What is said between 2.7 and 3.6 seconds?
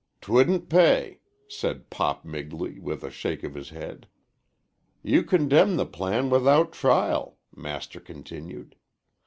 with a shake of